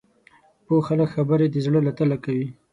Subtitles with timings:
[0.65, 2.47] پوه خلک خبرې د زړه له تله کوي